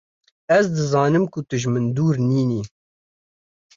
[0.57, 2.61] Ez dizanim ku tu ji min dûr nîn î